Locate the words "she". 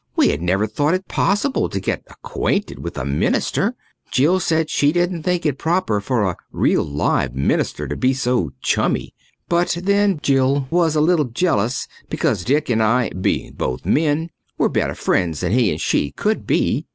4.67-4.91, 15.79-16.09